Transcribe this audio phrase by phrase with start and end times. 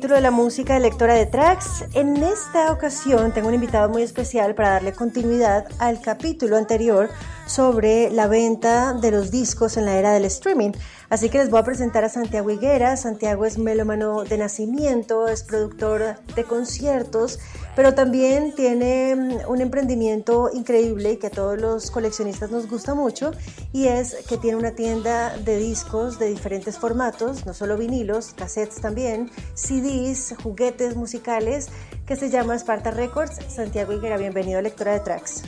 [0.00, 1.84] Capítulo de la música de lectora de tracks.
[1.92, 7.10] En esta ocasión tengo un invitado muy especial para darle continuidad al capítulo anterior
[7.46, 10.72] sobre la venta de los discos en la era del streaming.
[11.10, 12.96] Así que les voy a presentar a Santiago Higuera.
[12.96, 17.40] Santiago es melómano de nacimiento, es productor de conciertos,
[17.74, 23.32] pero también tiene mm, un emprendimiento increíble que a todos los coleccionistas nos gusta mucho
[23.72, 28.80] y es que tiene una tienda de discos de diferentes formatos, no solo vinilos, cassettes
[28.80, 31.70] también, CDs, juguetes musicales,
[32.06, 33.36] que se llama Sparta Records.
[33.48, 35.42] Santiago Higuera, bienvenido a Lectora de Tracks.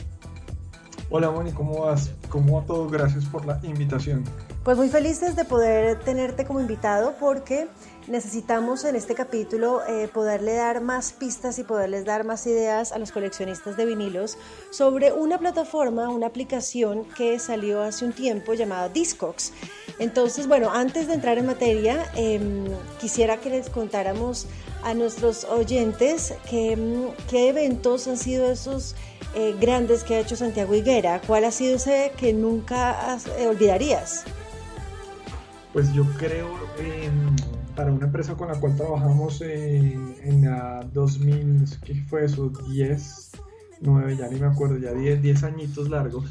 [1.15, 2.09] Hola Moni, ¿cómo vas?
[2.27, 2.89] ¿Cómo va todo?
[2.89, 4.23] Gracias por la invitación.
[4.63, 7.67] Pues muy felices de poder tenerte como invitado porque
[8.07, 12.97] necesitamos en este capítulo eh, poderle dar más pistas y poderles dar más ideas a
[12.97, 14.39] los coleccionistas de vinilos
[14.71, 19.53] sobre una plataforma, una aplicación que salió hace un tiempo llamada Discogs.
[19.99, 22.65] Entonces, bueno, antes de entrar en materia, em,
[22.99, 24.47] quisiera que les contáramos
[24.81, 28.95] a nuestros oyentes qué eventos han sido esos
[29.35, 31.21] eh, grandes que ha hecho Santiago Higuera.
[31.25, 34.23] ¿Cuál ha sido ese que nunca has- eh, olvidarías?
[35.71, 36.49] Pues yo creo
[36.79, 37.35] em,
[37.75, 42.49] para una empresa con la cual trabajamos en, en la 2000, ¿qué fue eso?
[42.69, 43.31] 10,
[43.81, 46.25] 9, ya ni me acuerdo, ya 10, 10 añitos largos,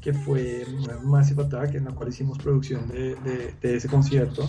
[0.00, 0.66] que fue
[1.04, 4.42] Massive Attack en la cual hicimos producción de, de- de ese concierto.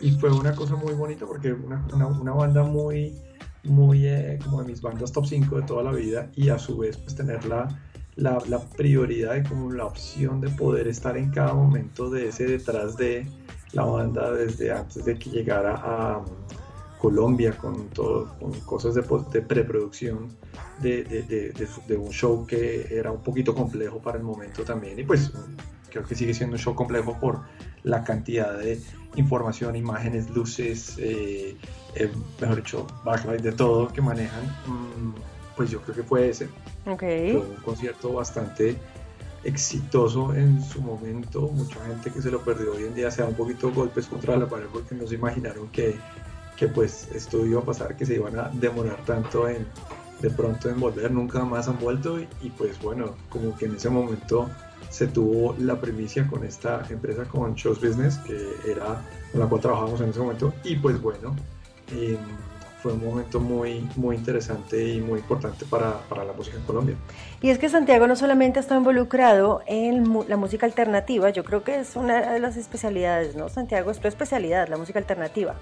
[0.00, 3.14] Y fue una cosa muy bonita porque una, una, una banda muy,
[3.64, 6.78] muy eh, como de mis bandas top 5 de toda la vida y a su
[6.78, 7.68] vez pues tener la,
[8.16, 12.96] la, prioridad y como la opción de poder estar en cada momento de ese detrás
[12.96, 13.26] de
[13.72, 16.24] la banda desde antes de que llegara a um,
[16.98, 19.02] Colombia con todo con cosas de,
[19.32, 20.28] de preproducción
[20.80, 25.04] de, de, de un show que era un poquito complejo para el momento también y
[25.04, 25.32] pues
[25.90, 27.40] creo que sigue siendo un show complejo por
[27.82, 28.80] la cantidad de
[29.16, 31.56] información, imágenes, luces, eh,
[31.94, 35.14] eh, mejor dicho, backlight de todo que manejan, mm,
[35.56, 36.48] pues yo creo que fue ese.
[37.32, 38.76] Fue un concierto bastante
[39.44, 41.42] exitoso en su momento.
[41.48, 44.36] Mucha gente que se lo perdió hoy en día se da un poquito golpes contra
[44.36, 45.96] la pared porque no se imaginaron que,
[46.56, 49.66] que pues esto iba a pasar, que se iban a demorar tanto en
[50.20, 53.76] de pronto en volver, nunca más han vuelto y, y, pues bueno, como que en
[53.76, 54.48] ese momento
[54.90, 59.60] se tuvo la primicia con esta empresa con Shows Business que era con la cual
[59.60, 61.36] trabajamos en ese momento y pues bueno,
[61.92, 62.16] eh,
[62.82, 66.96] fue un momento muy, muy interesante y muy importante para, para la música en Colombia.
[67.42, 71.80] Y es que Santiago no solamente está involucrado en la música alternativa, yo creo que
[71.80, 73.48] es una de las especialidades, ¿no?
[73.48, 75.56] Santiago es tu especialidad, la música alternativa.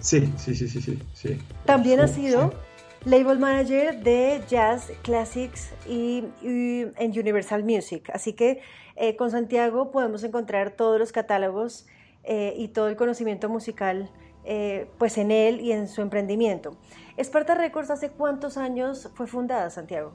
[0.00, 0.98] Sí, sí, sí, sí, sí.
[1.14, 1.38] sí.
[1.64, 2.56] También ha sido sí.
[3.04, 8.10] Label manager de Jazz Classics y, en Universal Music.
[8.12, 8.60] Así que
[8.96, 11.86] eh, con Santiago podemos encontrar todos los catálogos
[12.24, 14.10] eh, y todo el conocimiento musical
[14.44, 16.76] eh, pues en él y en su emprendimiento.
[17.16, 20.12] Esparta Records, ¿hace cuántos años fue fundada, Santiago?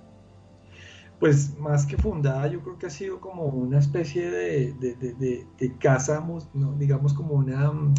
[1.20, 5.48] Pues más que fundada, yo creo que ha sido como una especie de,
[5.80, 6.26] casa,
[6.78, 7.94] digamos como una, mm,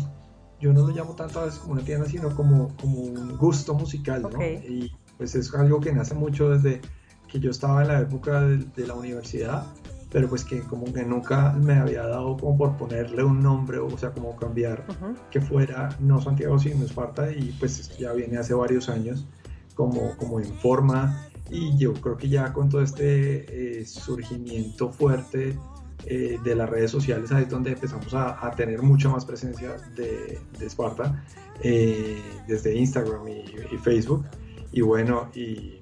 [0.64, 3.74] yo no lo llamo tanto a veces como una tienda, sino como, como un gusto
[3.74, 4.28] musical, ¿no?
[4.28, 4.40] Ok.
[4.66, 6.80] Y pues es algo que nace mucho desde
[7.28, 9.66] que yo estaba en la época de, de la universidad,
[10.10, 13.98] pero pues que como que nunca me había dado como por ponerle un nombre, o
[13.98, 14.86] sea, como cambiar
[15.30, 19.26] que fuera no Santiago sino Esparta y pues esto ya viene hace varios años
[19.74, 25.58] como, como en forma y yo creo que ya con todo este eh, surgimiento fuerte
[26.06, 29.76] eh, de las redes sociales ahí es donde empezamos a, a tener mucha más presencia
[29.96, 31.24] de, de Esparta
[31.62, 34.24] eh, desde Instagram y, y Facebook
[34.72, 35.80] y bueno y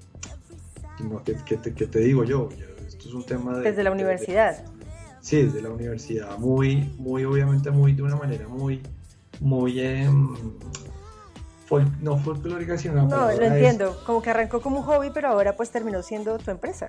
[1.01, 2.49] no, ¿qué, qué te, qué te digo yo?
[2.51, 3.63] Yo- Esto es un tema de...
[3.71, 4.65] Desde la de- universidad.
[5.21, 8.83] Sí, desde la universidad, muy, muy obviamente, muy de una manera muy,
[9.41, 10.35] muy, em,
[11.69, 13.97] fol- no folclórica, sino No, lo es- entiendo.
[14.05, 16.89] Como que arrancó como un hobby, pero ahora pues terminó siendo tu empresa.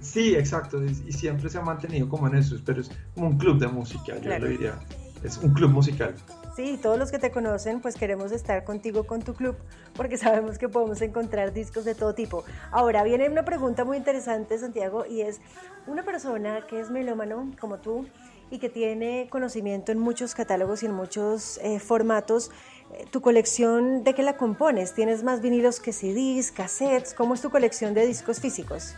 [0.00, 3.38] Sí, exacto, y y siempre se ha mantenido como en eso, pero es como un
[3.38, 4.44] club de música, yo Claro.
[4.44, 4.78] lo diría.
[5.22, 6.14] Es un club musical.
[6.56, 9.54] Sí, todos los que te conocen, pues queremos estar contigo con tu club,
[9.94, 12.42] porque sabemos que podemos encontrar discos de todo tipo.
[12.72, 15.40] Ahora viene una pregunta muy interesante, Santiago, y es
[15.86, 18.06] una persona que es melómano como tú
[18.50, 22.50] y que tiene conocimiento en muchos catálogos y en muchos eh, formatos.
[22.94, 24.94] eh, ¿Tu colección de qué la compones?
[24.94, 27.14] ¿Tienes más vinilos que CDs, cassettes?
[27.14, 28.94] ¿Cómo es tu colección de discos físicos?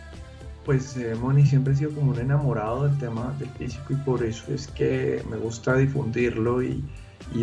[0.64, 4.23] Pues eh, Moni siempre he sido como un enamorado del tema del físico y por
[4.23, 6.85] eso es que me gusta difundirlo y,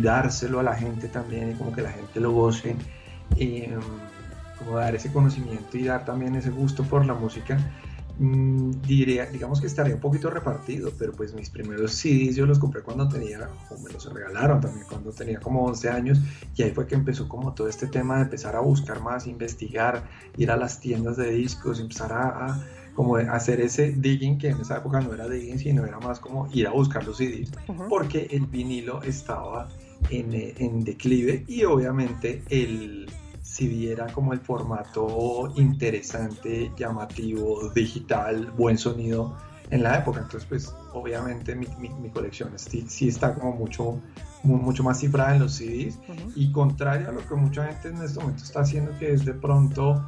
[0.02, 2.76] dárselo a la gente también y como que la gente lo goce
[3.38, 3.80] em,
[4.58, 7.58] como dar ese conocimiento y dar también ese gusto por la música.
[8.20, 12.60] Mm, diría, digamos que estaría un poquito repartido, pero pues mis primeros CDs yo los
[12.60, 16.20] compré cuando tenía, o me los regalaron también cuando tenía como 11 años
[16.56, 20.04] y ahí fue que empezó como todo este tema de empezar a buscar más, investigar,
[20.38, 22.62] ir a las tiendas de discos, empezar a
[23.00, 26.50] como hacer ese digging, que en esa época no era digging, sino era más como
[26.52, 27.84] ir a buscar los CDs, Ujú.
[27.88, 29.70] porque el vinilo estaba
[30.12, 33.06] en, eh, en declive y obviamente el
[33.42, 39.34] CD era como el formato interesante, llamativo, digital, buen sonido
[39.72, 40.20] en la época.
[40.20, 44.02] Entonces, pues obviamente mi, mi- mi colección sí, sí está como mucho,
[44.44, 46.32] mu- mucho más cifrada en los CDs Ujú.
[46.36, 49.36] y contrario a lo que mucha gente en este momento está haciendo, que es de
[49.36, 50.04] pronto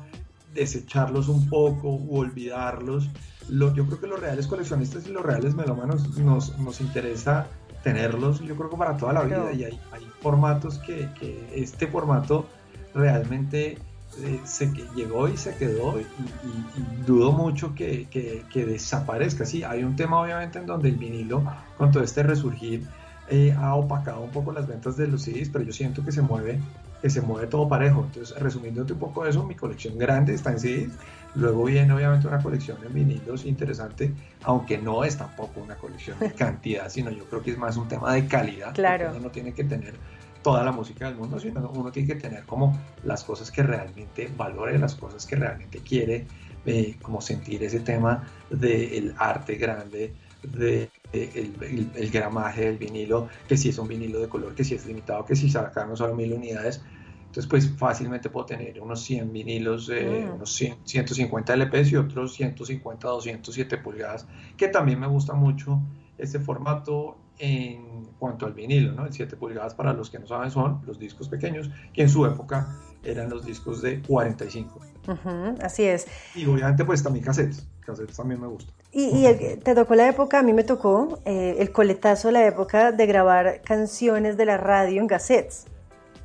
[0.54, 3.10] desecharlos un poco u olvidarlos.
[3.50, 7.48] Lo, yo creo que los reales coleccionistas y los reales melómanos nos, nos interesa
[7.84, 9.52] tenerlos, yo creo que para toda la vida.
[9.54, 12.46] Y hay, hay formatos que, que este formato
[12.94, 13.78] realmente
[14.20, 18.66] eh, se que llegó y se quedó y, y- y dudo mucho que, que- que
[18.66, 19.46] desaparezca.
[19.46, 21.44] Sí, hay un tema obviamente en donde el vinilo,
[21.78, 22.84] con todo este resurgir,
[23.30, 26.22] eh, ha opacado un poco las ventas de los CDs, pero yo siento que se
[26.22, 26.60] mueve,
[27.02, 28.04] que se mueve todo parejo.
[28.06, 30.94] Entonces, resumiéndote un poco eso, mi colección grande está en CDs,
[31.36, 34.14] luego viene obviamente una colección en vinilos interesante,
[34.44, 37.88] aunque no es tampoco una colección de cantidad, sino yo creo que es más un
[37.88, 38.74] tema de calidad.
[38.74, 39.12] Claro.
[39.12, 39.96] Uno no tiene que tener
[40.42, 44.32] toda la música del mundo, sino uno tiene que tener como las cosas que realmente
[44.36, 46.26] valore, las cosas que realmente quiere,
[46.66, 50.14] eh, como sentir ese tema del arte grande,
[50.44, 54.56] de, de el, el- el gramaje del vinilo, que si es un vinilo de color,
[54.56, 56.82] que si es limitado, que si sacaron solo mil unidades.
[57.26, 60.36] Entonces, pues fácilmente puedo tener unos 100 vinilos, eh, Mm.
[60.36, 64.28] unos 100, 150 LPs y otros 150, 207 pulgadas,
[64.58, 65.80] que también me gusta mucho
[66.18, 69.06] este formato en cuanto al vinilo, ¿no?
[69.06, 72.26] El 7 pulgadas para los que no saben son los discos pequeños, que en su
[72.26, 72.68] época
[73.04, 74.80] eran los discos de 45.
[75.08, 76.06] Ujú, Así es.
[76.36, 78.74] Y obviamente pues también cassettes, cassettes también me gustan.
[78.92, 82.34] Y, y el- te tocó la época, a mí me tocó eh, el coletazo de
[82.34, 85.66] la época de grabar canciones de la radio en cassettes.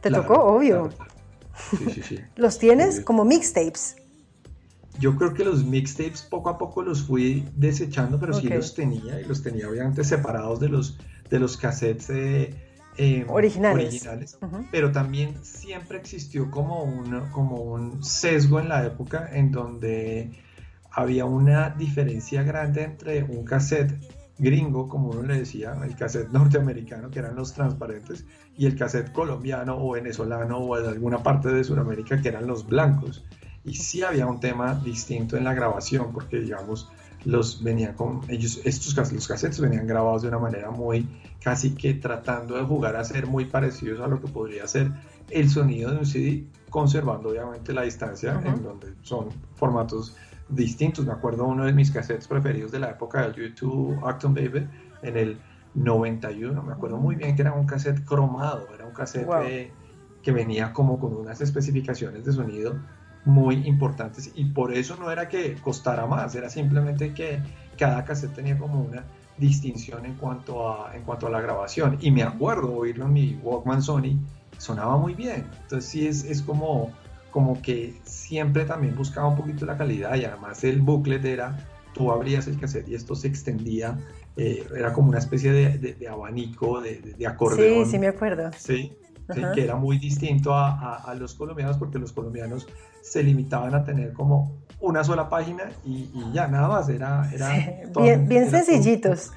[0.00, 0.42] ¿Te Claro, tocó?
[0.44, 0.88] Obvio.
[0.88, 1.10] claro.
[1.78, 2.20] Sí, sí, sí.
[2.36, 3.96] ¿Los tienes como mixtapes?
[4.98, 8.54] Yo creo que los mixtapes poco a poco los fui desechando, pero sí Ok.
[8.54, 10.98] los tenía y los tenía obviamente separados de los,
[11.28, 12.54] de los cassettes eh,
[12.96, 13.88] eh, Originales.
[13.88, 14.38] originales.
[14.40, 14.64] Ujú.
[14.70, 20.30] Pero también siempre existió como un, como un sesgo en la época en donde
[20.96, 23.92] había una diferencia grande entre un cassette
[24.38, 28.24] gringo, como uno le decía, el cassette norteamericano, que eran los transparentes,
[28.56, 32.66] y el cassette colombiano o venezolano o de alguna parte de Sudamérica, que eran los
[32.66, 33.26] blancos.
[33.62, 36.90] Y sí había un tema distinto en la grabación, porque digamos,
[37.26, 41.06] los venían con ellos, estos los cassettes venían grabados de una manera muy,
[41.42, 44.92] casi que tratando de jugar a ser muy parecidos a lo que podría ser
[45.28, 50.16] el sonido de un CD, conservando obviamente la distancia en donde son formatos
[50.48, 51.04] distintos.
[51.06, 54.68] Me acuerdo uno de mis cassettes preferidos de la época del YouTube Acton Baby
[55.02, 55.38] en el
[55.74, 56.62] 91.
[56.62, 59.42] Me acuerdo muy bien que era un cassette cromado, era un cassette Wow.
[59.42, 59.72] eh,
[60.22, 62.76] que venía como con unas especificaciones de sonido
[63.24, 67.40] muy importantes y por eso no era que costara más, era simplemente que
[67.76, 69.04] cada cassette tenía como una
[69.36, 73.40] distinción en cuanto a, en cuanto a la grabación y me acuerdo oírlo en mi
[73.42, 74.18] Walkman Sony,
[74.58, 76.92] sonaba muy bien, entonces sí es, es como,
[77.36, 81.54] como que siempre también buscaba un poquito la calidad y además el booklet era,
[81.92, 83.98] tú abrías el cassette y esto se extendía,
[84.38, 87.84] eh, era como una especie de, de- de abanico, de, de- de acordeón.
[87.84, 88.50] Sí, sí me acuerdo.
[88.56, 88.90] Sí,
[89.54, 92.66] que era muy distinto a, a- a los colombianos porque los colombianos
[93.02, 97.30] se limitaban a tener como una sola página y, y ya nada más, era...
[97.34, 97.60] era Sí,
[97.92, 99.32] todo- bien, bien era todo sencillitos.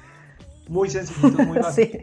[0.68, 2.00] Muy sencillitos, muy básicos.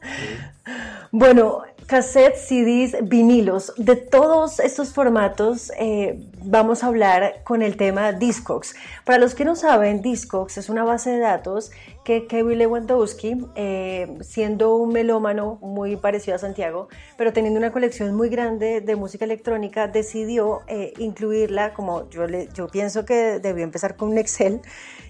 [0.00, 0.78] Sí.
[1.12, 8.12] Bueno, cassettes, CDs, vinilos, de todos estos formatos eh, vamos a hablar con el tema
[8.12, 8.74] Discogs.
[9.04, 11.70] Para los que no saben, Discogs es una base de datos
[12.04, 18.14] que Kevin Lewandowski, eh, siendo un melómano muy parecido a Santiago, pero teniendo una colección
[18.14, 23.96] muy grande de música electrónica, decidió eh, incluirla como yo, yo pienso que debió empezar
[23.96, 24.60] con un Excel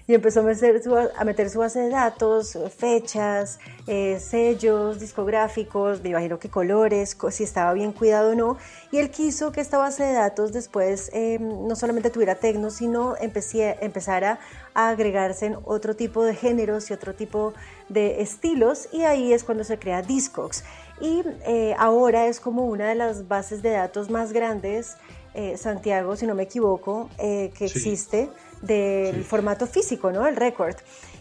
[0.07, 6.01] y empezó a meter su, a meter su base de datos, fechas, eh, sellos discográficos,
[6.01, 8.57] me imagino que colores, si estaba bien cuidado o no.
[8.89, 13.17] Y él quiso que esta base de datos después eh, no solamente tuviera tecno, sino
[13.17, 14.39] empecé, empezara
[14.73, 17.53] a agregarse en otro tipo de géneros y otro tipo
[17.89, 18.87] de estilos.
[18.93, 20.63] Y ahí es cuando se crea Discogs.
[21.01, 24.95] Y eh, ahora es como una de las bases de datos más grandes,
[25.55, 27.65] Santiago, si no me equivoco, que sí.
[27.65, 29.23] existe del sí.
[29.23, 30.27] formato físico, ¿no?
[30.27, 30.75] El récord.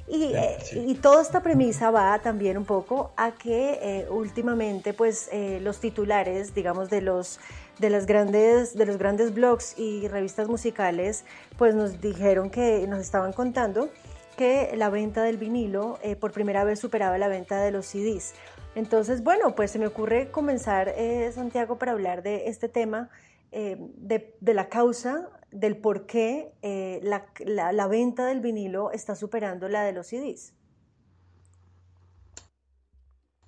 [0.09, 0.85] Y, eh, sí.
[0.87, 5.81] y, toda esta premisa va también un poco a que eh, últimamente pues eh, los
[5.81, 7.41] titulares, digamos, de los,
[7.81, 11.25] de, las grandes, de los grandes blogs y revistas musicales,
[11.59, 13.89] pues nos dijeron que nos estaban contando
[14.37, 18.35] que la venta del vinilo eh, por primera vez superaba la venta de los CDs.
[18.77, 20.95] Entonces, bueno, pues se me ocurre comenzar,
[21.35, 23.09] Santiago, para hablar de este tema,
[23.51, 29.15] de, de la causa del por qué eh, la, la, la, venta del vinilo está
[29.15, 30.53] superando la de los CDs.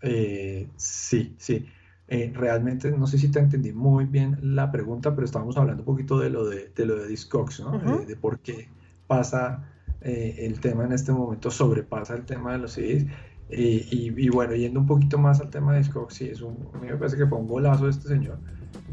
[0.03, 1.67] Eh, sí, sí.
[2.07, 5.87] Eh, realmente no sé si te entendí muy bien la pregunta, pero estábamos hablando un
[5.87, 7.73] poquito de lo de, de lo de Discogs, ¿no?
[7.73, 8.07] Uh -huh.
[8.07, 8.69] de por qué
[9.07, 9.65] pasa
[10.01, 13.05] el tema en este momento, sobrepasa el tema de los CDs.
[13.51, 16.79] Y, y, bueno, yendo un poquito más al tema de Discogs, sí, es un, a
[16.79, 18.39] mí me parece que fue un golazo de este señor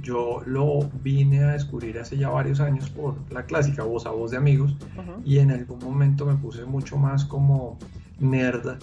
[0.02, 4.32] yo lo vine a descubrir hace ya varios años por la clásica voz a voz
[4.32, 5.22] de amigos uh -huh.
[5.26, 7.78] y en algún momento me puse mucho más como
[8.20, 8.78] nerda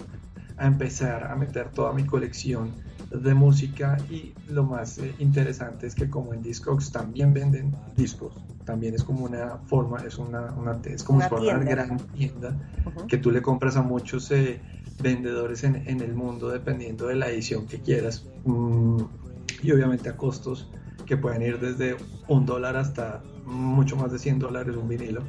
[0.57, 2.71] a empezar a meter toda mi colección
[3.11, 8.33] de música y lo más eh, interesante es que como en Discogs también venden discos,
[8.65, 11.97] también es como una forma, es una, una es como una, si fuera una gran
[12.15, 13.07] tienda uh -huh.
[13.07, 14.59] que tú le compras a muchos eh,
[15.01, 19.01] vendedores en, en, el mundo dependiendo de la edición que quieras mm,
[19.61, 20.69] y obviamente a costos
[21.13, 21.95] que pueden ir desde
[22.27, 25.21] un dólar hasta mucho más de 100 dólares un vinilo.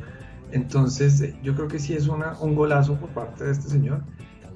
[0.51, 4.03] Entonces eh, yo creo que sí es una, un golazo por parte de este señor.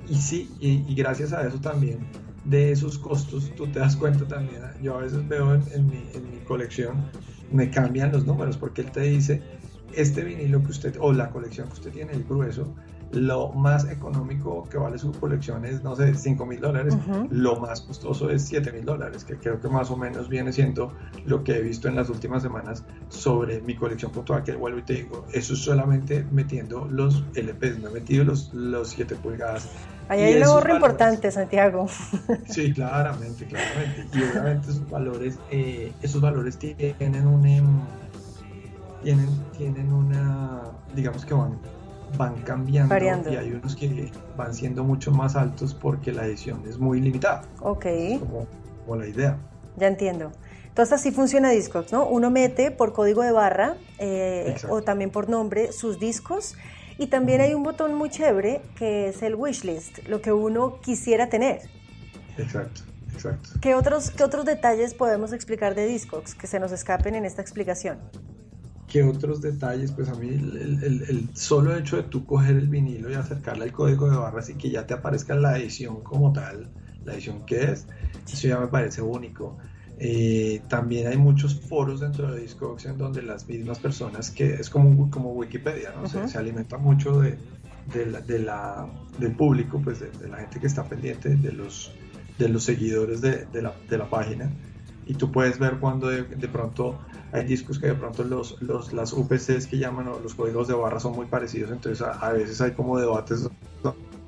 [0.08, 1.98] Y sí, y, y, gracias a eso también,
[2.46, 6.02] de esos costos, tú te das cuenta también, yo a veces veo en, en, mi,
[6.14, 7.10] en mi colección,
[7.52, 9.42] me cambian los números porque él te dice,
[9.92, 12.74] este vinilo que usted, o la colección que usted tiene, el grueso,
[13.12, 17.28] lo más económico que vale su colección es, no sé, 5 mil dólares, uh -huh.
[17.30, 20.92] lo más costoso es 7 mil dólares, que creo que más o menos viene siendo
[21.24, 24.82] lo que he visto en las últimas semanas sobre mi colección puntual, que vuelvo y
[24.82, 29.68] te digo, eso es solamente metiendo los LPs, no he metido los, los 7 pulgadas.
[30.08, 31.86] Ahí hay un ahorro importante, Santiago.
[32.46, 34.06] Sí, claramente, claramente.
[34.12, 37.46] Y obviamente esos valores, eh, esos valores tienen un...
[37.46, 37.62] Eh,
[39.02, 40.62] tienen, tienen una,
[40.94, 41.58] digamos que van
[42.16, 43.32] van cambiando Variando.
[43.32, 47.42] y hay unos que van siendo mucho más altos porque la edición es muy limitada.
[47.60, 47.86] Ok.
[48.20, 48.46] Como,
[48.84, 49.36] como, la idea.
[49.76, 50.32] Ya entiendo.
[50.66, 52.06] Entonces así funciona Discogs, ¿no?
[52.06, 56.56] Uno mete por código de barra eh, o también por nombre sus discos
[56.98, 61.28] y también hay un botón muy chévere que es el wishlist, lo que uno quisiera
[61.28, 61.62] tener.
[62.36, 62.82] Exacto.
[63.12, 63.50] Exacto.
[63.60, 67.42] ¿Qué otros, ¿Qué otros detalles podemos explicar de Discogs que se nos escapen en esta
[67.42, 67.98] explicación?
[68.88, 69.92] ¿Qué otros detalles?
[69.92, 73.64] Pues a mí el, el, el, solo hecho de tú coger el vinilo y acercarle
[73.64, 76.68] al código de barras y que ya te aparezca la edición como tal,
[77.04, 77.86] la edición que es,
[78.26, 79.58] eso ya me parece único.
[80.00, 84.70] Eh, también hay muchos foros dentro de Discogs en donde las mismas personas, que es
[84.70, 86.02] como, como Wikipedia, ¿no?
[86.02, 86.26] Uh -huh.
[86.26, 87.36] se, se, alimenta mucho de,
[87.92, 91.52] de, la, de la, del público, pues de, de, la gente que está pendiente, de
[91.52, 91.92] los,
[92.38, 94.50] de los seguidores de, la, de la página
[95.08, 96.98] y tú puedes ver cuando de, de, pronto
[97.32, 100.74] hay discos que de pronto los, los, las UPCs que llaman o los códigos de
[100.74, 103.48] barra son muy parecidos, entonces a, veces hay como debates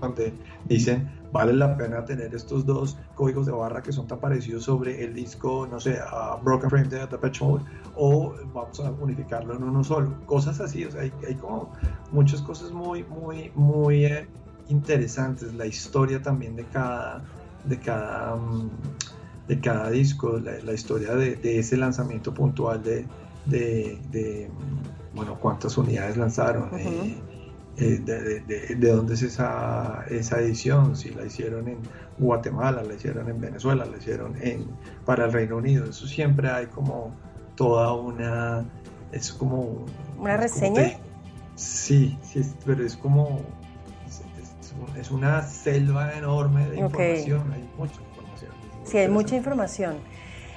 [0.01, 0.33] donde
[0.65, 5.05] dicen vale la pena tener estos dos códigos de barra que son tan parecidos sobre
[5.05, 6.01] el disco, no sé,
[6.43, 10.91] Broken Frame de Depeche Mode o vamos a unificarlo en uno solo, cosas así, o
[10.91, 11.71] sea, hay, hay como
[12.11, 14.27] muchas cosas muy, muy, muy eh,
[14.69, 17.23] interesantes, la historia también de cada,
[17.65, 18.71] de cada um,
[19.51, 23.05] de cada disco, la, la historia de, de, ese lanzamiento puntual de,
[23.47, 24.49] de, de,
[25.13, 27.15] bueno, cuántas unidades lanzaron, uh -huh.
[27.79, 31.79] eh, de, de, dónde es esa, esa edición, si la hicieron en
[32.17, 34.67] Guatemala, la hicieron en Venezuela, la hicieron en,
[35.05, 37.13] para el Reino Unido, eso siempre hay como
[37.57, 38.65] toda una,
[39.11, 39.85] es como...
[40.17, 40.93] ¿Una reseña?
[40.93, 41.05] Como
[41.57, 43.41] sí, sí, pero es como,
[44.07, 44.23] es,
[44.97, 47.19] es, una selva enorme de okay.
[47.19, 48.10] información, hay mucho.
[48.91, 49.97] Sí, hay mucha información.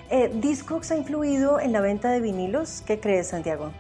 [0.10, 2.84] Eh, ¿Discogs ha influido en la venta de vinilos?
[2.86, 3.72] ¿Qué crees, Santiago?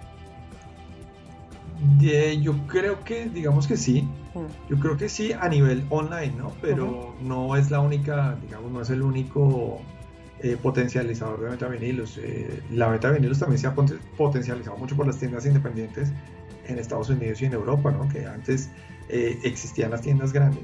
[2.41, 4.03] Yo creo que, digamos que sí.
[4.33, 4.69] Mm.
[4.69, 6.53] Yo creo que sí a nivel online, ¿no?
[6.61, 9.81] Pero no es la única, digamos, no es el único
[10.39, 12.17] eh, potencializador de venta de vinilos.
[12.21, 16.11] Eh, la venta de vinilos también se ha poten- potencializado mucho por las tiendas independientes
[16.67, 18.07] en Estados Unidos y en Europa, ¿no?
[18.07, 18.69] Que antes
[19.09, 20.63] eh, existían las tiendas grandes,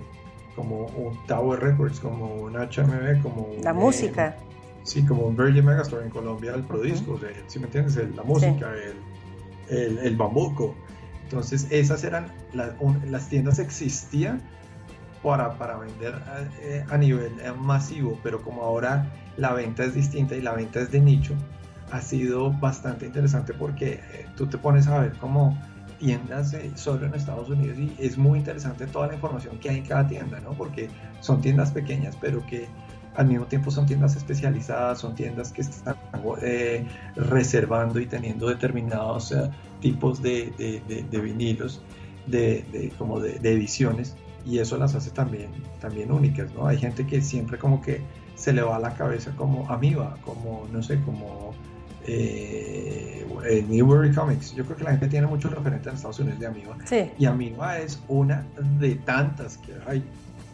[0.60, 4.36] como un Tower Records, como un HMV, como un, La eh, música.
[4.84, 7.96] Sí, como un Virgin Megastore en Colombia, el Prodiscos, el- ¿sí me entiendes?
[7.96, 8.72] El- la música,
[9.70, 10.75] el, el, el bambuco.
[11.24, 14.42] Entonces, esas eran la- un- las tiendas existían
[15.24, 16.16] para, para vender
[16.62, 19.06] eh, a nivel eh, masivo, pero como ahora
[19.38, 21.36] la venta es distinta y la venta es de nicho,
[21.92, 25.58] ha sido bastante interesante porque eh, tú te pones a ver como
[26.00, 29.86] tiendas solo en Estados Unidos y es muy interesante toda la información que hay en
[29.86, 30.51] cada tienda, ¿no?
[30.53, 30.89] Porque
[31.20, 32.68] son tiendas pequeñas, pero que
[33.15, 35.96] al mismo tiempo son tiendas especializadas, son tiendas que están
[36.41, 39.50] eh, reservando y teniendo determinados eh,
[39.82, 40.53] tipos de,
[40.88, 41.82] de- de- vinilos,
[42.27, 44.15] de, como de ediciones,
[44.46, 45.50] y eso las hace también,
[45.82, 46.65] también únicas, ¿no?
[46.68, 48.01] Hay gente que siempre como que
[48.36, 51.53] se le va a la cabeza como Amiba, como, no sé, como
[52.08, 54.53] eh, eh, Newbury Comics.
[54.56, 57.10] Yo creo que la gente tiene muchos referentes en Estados Unidos de Amiba, Sí.
[57.18, 58.46] y Amiba es una
[58.79, 60.03] de tantas que hay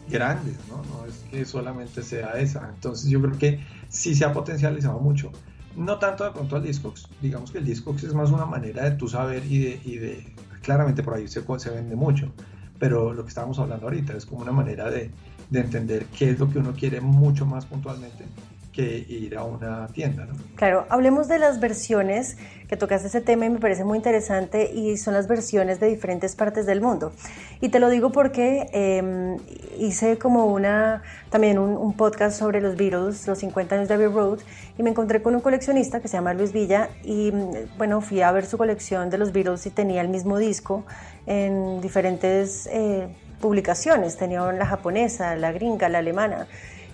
[0.08, 0.82] grandes, ¿no?
[0.84, 2.70] No es que solamente sea esa.
[2.74, 5.32] Entonces yo creo que sí se ha potencializado mucho.
[5.76, 8.92] No tanto de pronto al Discogs, digamos que el Discogs es más una manera de
[8.92, 12.32] tú saber y de, y de claramente por ahí se, se vende mucho,
[12.78, 15.10] pero lo que estábamos hablando ahorita es como una manera de,
[15.50, 18.24] de entender qué es lo que uno quiere mucho más puntualmente
[18.76, 20.34] que ir a una tienda, ¿no?
[20.54, 22.36] Claro, hablemos de las versiones,
[22.68, 26.36] que tocaste ese tema y me parece muy interesante, y son las versiones de diferentes
[26.36, 27.12] partes del mundo.
[27.62, 29.36] Y te lo digo porque eh,
[29.78, 34.08] hice como una, también un, un podcast sobre los Beatles, los 50 años de Abbey
[34.08, 34.40] Road,
[34.76, 38.20] y me encontré con un coleccionista que se llama Luis Villa, y mm, bueno, fui
[38.20, 40.84] a ver su colección de los Beatles y tenía el mismo disco
[41.26, 43.08] en diferentes eh,
[43.40, 46.46] publicaciones, tenía la japonesa, la gringa, la alemana.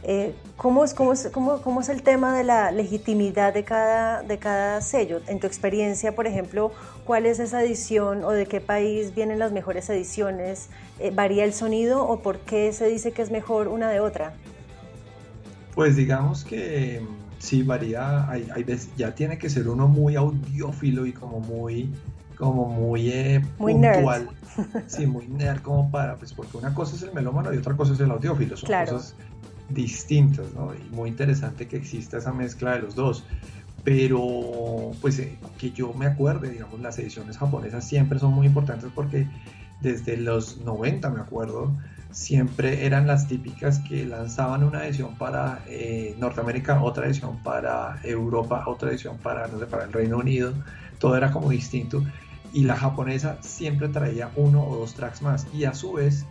[0.04, 4.22] Eh, ¿cómo, es, cómo, es, cómo, ¿Cómo es el tema de la legitimidad de cada,
[4.22, 5.20] de cada sello?
[5.28, 6.72] En tu experiencia, por ejemplo,
[7.04, 10.68] ¿cuál es esa edición o de qué país vienen las mejores ediciones?
[10.98, 14.34] Eh, ¿Varía el sonido o por qué se dice que es mejor una de otra?
[15.74, 20.16] Pues digamos que mm, sí varía, hay, hay veces, ya tiene que ser uno muy
[20.16, 21.92] audiófilo y como muy,
[22.36, 23.94] como muy, eh, Muy nerd.
[23.94, 24.28] puntual.
[24.88, 27.92] Sí, muy nerd como para, pues porque una cosa es el melómano y otra cosa
[27.94, 28.92] es el audiófilo, son Claro.
[28.96, 29.14] cosas
[29.72, 30.72] distintas, ¿no?
[30.74, 33.24] Y muy interesante que exista esa mezcla de los dos.
[33.84, 38.90] Pero, pues eh, que yo me acuerde, digamos, las ediciones japonesas siempre son muy importantes
[38.94, 39.26] porque
[39.80, 41.72] desde los 90, me acuerdo,
[42.12, 48.62] siempre eran las típicas que lanzaban una edición para eh, Norteamérica, otra edición para Europa,
[48.66, 50.52] otra edición para, no sé, para el Reino Unido,
[50.98, 52.04] todo era como distinto.
[52.52, 55.46] Y la japonesa siempre traía uno o dos tracks más.
[55.54, 56.26] Y a su vez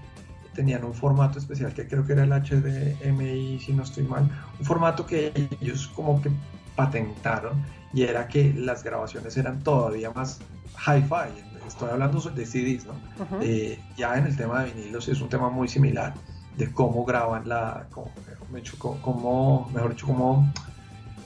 [0.54, 4.66] tenían un formato especial que creo que era el HDMI, si no estoy mal, un
[4.66, 6.32] formato que ellos como que
[6.76, 10.40] patentaron y era que las grabaciones eran todavía más
[10.86, 11.44] hi-fi.
[11.68, 12.94] Estoy hablando de CDs, ¿no?
[13.42, 16.14] Eh, ya en el tema de vinilos es un tema muy similar
[16.58, 20.52] de cómo graban la, cómo, mejor dicho, cómo- mejor dicho, cómo,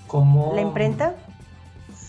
[0.07, 1.15] cómo ¿La imprenta?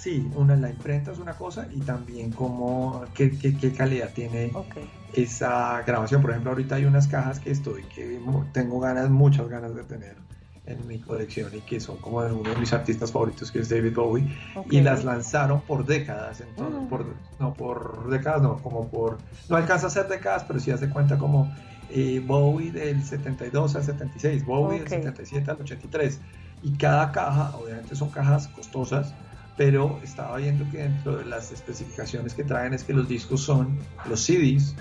[0.07, 4.53] Sí, una, la imprenta es una cosa y también cómo, qué, qué- qué calidad tiene
[4.55, 4.77] Ok.
[5.13, 6.23] esa grabación.
[6.23, 8.21] Por ejemplo, ahorita hay unas cajas que estoy, que
[8.53, 10.17] tengo ganas, muchas ganas de tener
[10.65, 13.69] en mi colección y que son como de uno de mis artistas favoritos, que es
[13.69, 14.73] David Bowie, ok.
[14.73, 16.89] y las lanzaron por décadas, entonces, Mm.
[16.89, 20.89] por, no por décadas, no, como por, no alcanza a ser décadas, pero sí hace
[20.89, 21.53] cuenta como
[21.89, 24.89] eh, Bowie del 72 al 76, Bowie Ok.
[24.89, 26.21] del 77 al 83,
[26.63, 29.17] y cada caja, obviamente son cajas costosas,
[29.57, 33.79] pero estaba viendo que dentro de las especificaciones que traen es que los discos son
[34.09, 34.75] los CDs,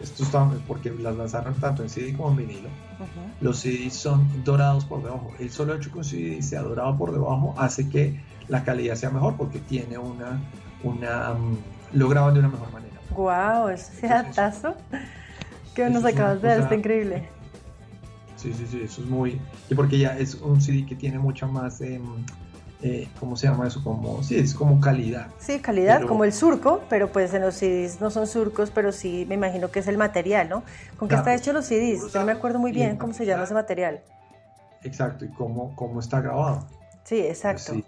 [0.00, 2.68] esto está, porque las lanzaron tanto en CD como en vinilo,
[3.00, 3.30] Ujú.
[3.40, 5.34] los CDs son dorados por debajo.
[5.38, 9.10] El solo hecho que un CD sea dorado por debajo hace que la calidad sea
[9.10, 10.40] mejor porque tiene una,
[10.82, 11.56] una mm,
[11.94, 12.94] lo graban de una mejor manera.
[13.10, 14.74] Guau, ese datazo
[15.74, 17.28] que nos acabas de dar, está increíble.
[18.36, 19.40] Sí, sí, sí, eso es muy...
[19.68, 22.04] Y porque ya es un CD que tiene mucha más, em,
[22.82, 23.82] eh, ¿cómo se llama eso?
[23.82, 25.28] Como, sí, es como calidad.
[25.40, 28.92] Sí, calidad, Pero- como el surco, pero pues en los CDs no son surcos, pero
[28.92, 30.62] sí me imagino que es el material, ¿no?
[30.96, 32.12] ¿Con qué está hecho los CDs?
[32.12, 34.00] Yo no me acuerdo muy bien cómo se llama ese material.
[34.84, 36.66] Exacto, y cómo, cómo está grabado.
[37.04, 37.72] Sí, exacto.
[37.74, 37.84] Sí.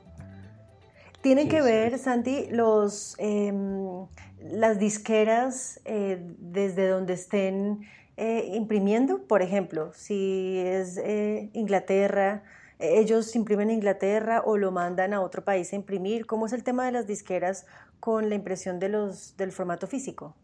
[1.21, 1.63] Tienen Sí, que sí.
[1.65, 4.07] ver, Santi, los, em,
[4.43, 7.83] las disqueras eh, desde donde estén
[8.17, 10.99] eh, imprimiendo, por ejemplo, si es
[11.53, 12.43] Inglaterra,
[12.81, 16.27] ellos imprimen en Inglaterra o lo mandan a otro país a imprimir.
[16.27, 17.67] ¿Cómo es el tema de las disqueras
[18.01, 20.35] con la impresión de los, del formato físico?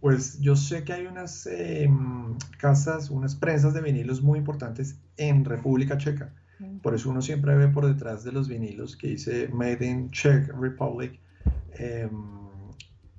[0.00, 1.88] Pues yo sé que hay unas eh,
[2.58, 6.32] casas, unas prensas de vinilos muy importantes en República Checa.
[6.82, 10.48] Por eso uno siempre ve por detrás de los vinilos que dice Made in Czech
[10.48, 11.18] Republic.
[11.78, 12.08] Eh,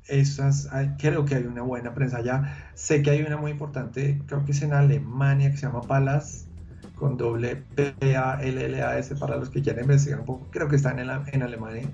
[0.08, 0.70] esas,
[1.00, 2.72] creo que hay una buena prensa allá.
[2.76, 6.48] Sé que hay una muy importante, creo que es en Alemania, que se llama Palas,
[6.96, 10.48] con doble P-A-L-L-A-S para los que quieran investigar un poco.
[10.52, 11.90] Creo que están en, en Alemania.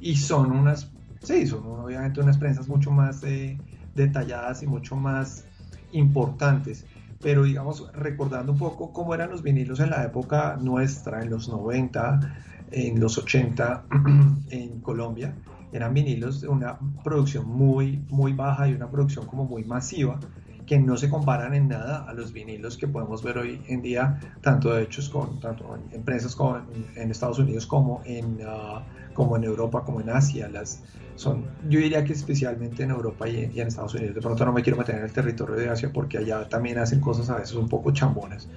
[0.00, 0.90] Y son unas,
[1.22, 3.58] sí, son obviamente unas prensas mucho más eh,
[3.94, 5.44] detalladas y mucho más
[5.92, 6.84] importantes.
[7.22, 11.48] Pero digamos, recordando un poco cómo eran los vinilos en la época nuestra, en los
[11.48, 12.36] 90,
[12.72, 13.84] en los 80,
[14.50, 15.34] en Colombia
[15.74, 20.20] eran vinilos de una producción muy, muy baja y una producción como muy masiva
[20.66, 24.20] que no se comparan en nada a los vinilos que podemos ver hoy en día,
[24.40, 26.60] tanto hechos con tanto en empresas como
[26.96, 28.80] en, Estados Unidos como en, uh,
[29.14, 30.48] como en Europa, como en Asia.
[30.48, 30.82] Las,
[31.16, 34.14] son, yo diría que especialmente en Europa y en, Estados Unidos.
[34.14, 37.00] De pronto no me quiero meter en el territorio de Asia porque allá también hacen
[37.00, 38.48] cosas a veces un poco chambonas,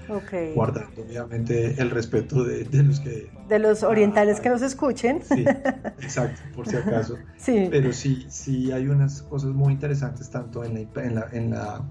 [0.55, 3.29] guardando obviamente el respeto de, de, los que...
[3.47, 5.21] De los orientales que nos escuchen.
[5.23, 5.45] Sí,
[6.01, 7.15] exacto, por si acaso.
[7.37, 7.67] Sí.
[7.69, 11.81] Pero sí, sí hay unas cosas muy interesantes tanto en la, en la, en la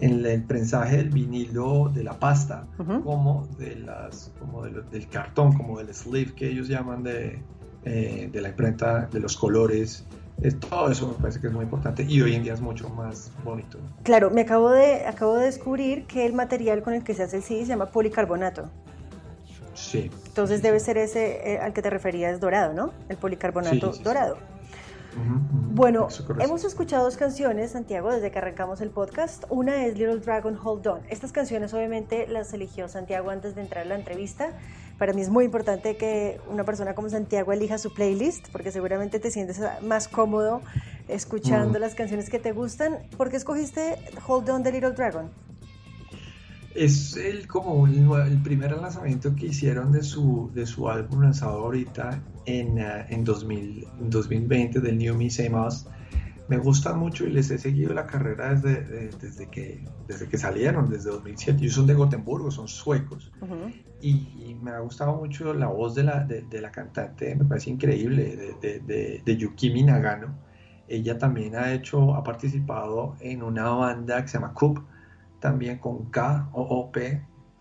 [0.00, 2.66] en el prensaje del vinilo de la pasta
[3.04, 7.40] como de las como del cartón como del sleeve que ellos llaman de,
[7.84, 10.04] eh, de la imprenta, de los colores,
[10.68, 13.30] todo eso me parece que es muy importante y hoy en día es mucho más
[13.44, 13.78] bonito.
[14.02, 17.38] Claro, me acabo de, acabo de descubrir que el material con el que se hace
[17.38, 18.68] el CD se llama policarbonato.
[19.74, 20.10] Sí.
[20.26, 22.92] Entonces debe ser ese eh, al que te referías dorado, ¿no?
[23.08, 24.36] El policarbonato dorado.
[25.72, 26.08] Bueno,
[26.40, 29.44] hemos escuchado dos canciones, Santiago, desde que arrancamos el podcast.
[29.48, 31.00] Una es Little Dragon Hold On.
[31.08, 34.50] Estas canciones obviamente las eligió Santiago antes de entrar a la entrevista.
[34.98, 39.18] Para mí es muy importante que una persona como Santiago elija su playlist, porque seguramente
[39.18, 40.62] te sientes más cómodo
[41.08, 42.98] escuchando las canciones que te gustan.
[43.16, 45.30] ¿Por qué escogiste Hold On de Little Dragon?
[46.74, 52.20] Es el, como el, primer lanzamiento que hicieron de su, de su álbum lanzado ahorita
[52.46, 55.86] en, uh, en 2000, 2020 del New Me Same Us.
[56.48, 60.90] Me gusta mucho y les he seguido la carrera desde, desde, que, desde que salieron,
[60.90, 61.58] desde 2007.
[61.60, 63.32] Ellos son de Gotemburgo, son suecos.
[64.00, 68.56] y, me ha gustado mucho la voz de la, de, la cantante, me parece increíble,
[68.60, 70.34] de, de, Yukimi Nagano.
[70.86, 74.80] Ella también ha hecho, ha participado en una banda que se llama Coop
[75.40, 76.96] también con K o OP,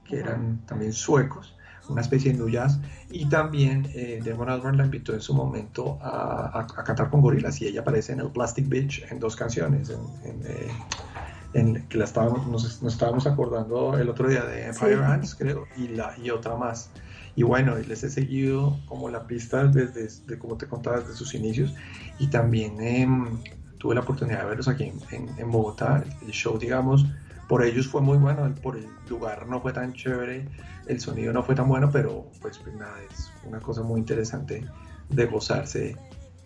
[0.06, 1.53] que eran también suecos,
[1.90, 6.66] una especie de jazz, y también eh, Damon Albarn la invitó en su momento a,
[6.86, 11.84] cantar con gorilas y ella aparece en el Plastic Beach en dos canciones, en, eh,
[11.88, 16.16] que la estábamos, nos, estábamos acordando el otro día de Empire Hands, creo, y, la,
[16.18, 16.90] y otra más.
[17.36, 21.74] Y bueno, les he seguido como la pista desde, como te contaba, desde sus inicios,
[22.20, 23.40] y también em,
[23.78, 27.06] tuve la oportunidad de verlos aquí en, en Bogotá, el show, digamos,
[27.48, 30.48] por ellos fue muy bueno, por el lugar no fue tan chévere,
[30.88, 34.66] el sonido no fue tan bueno, pero pues, pues nada, es una cosa muy interesante
[35.10, 35.98] de gozarse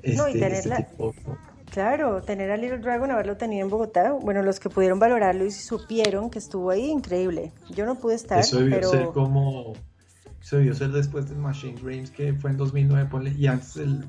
[0.02, 1.14] este, no, y este, este tipo.
[1.72, 5.52] Claro, tener a Little Dragon, haberlo tenido en Bogotá, bueno, los que pudieron valorarlo y
[5.52, 7.52] supieron que estuvo ahí, increíble.
[7.70, 8.90] Yo no pude estar, Eso debió pero...
[8.90, 9.74] ser como...
[10.42, 14.02] Eso debió ser después del Machine Dreams, que fue en 2009, y antes del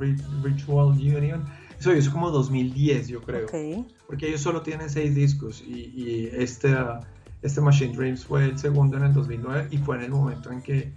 [0.43, 1.45] Ritual Union
[1.79, 3.47] eso es como 2010, yo creo.
[4.07, 6.77] Porque ellos solo tienen seis discos y, este,
[7.43, 10.63] este Machine Dreams fue el segundo en el 2009 y fue en el momento en
[10.63, 10.93] que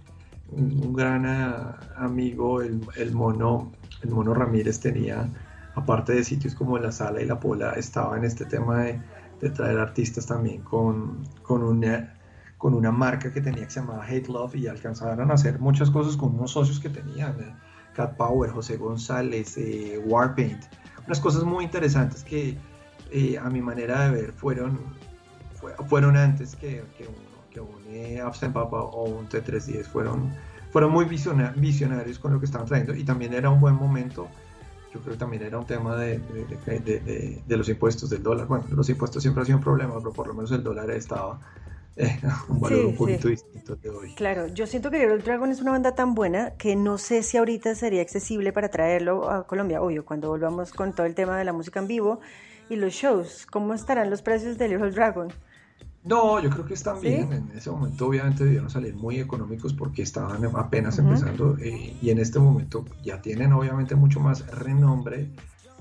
[0.50, 5.30] un, gran ah, amigo, el, el, mono, el mono Ramírez tenía,
[5.76, 9.02] aparte de sitios como La Sala y La Pola, estaba en este tema de,
[9.56, 12.14] traer artistas también con, con una
[12.60, 15.90] con una marca que tenía que se llamaba Hate Love y alcanzaron a hacer muchas
[15.90, 17.36] cosas con unos socios que tenían.
[17.94, 20.64] Cat Power, José González, eh, Warpaint,
[21.06, 22.58] unas cosas muy interesantes que
[23.12, 24.80] eh, a mi manera de ver fueron,
[25.88, 27.08] fueron antes que, que,
[27.52, 30.32] que un eh, o un T310, fueron,
[30.72, 34.28] fueron muy visionarios con lo que estaban trayendo y también era un buen momento.
[34.94, 38.46] Yo creo que también era un tema de, de, de los impuestos del dólar.
[38.48, 41.40] Bueno, los impuestos siempre han sido un problema, pero por lo menos el dólar estaba
[42.50, 44.16] un valor un poquito distinto de hoy.
[44.16, 47.38] Claro, yo siento que Little Dragon es una banda tan buena que no sé si
[47.38, 51.46] ahorita sería accesible para traerlo a Colombia, obvio, cuando volvamos con todo el tema de
[51.46, 52.22] la música en vivo
[52.70, 53.46] y los shows.
[53.46, 55.34] ¿Cómo estarán los precios de Little Dragon?
[56.04, 57.32] No, yo creo que están bien.
[57.32, 62.18] En ese momento obviamente debieron salir muy económicos porque estaban apenas empezando eh, y en
[62.18, 65.30] este momento ya tienen obviamente mucho más renombre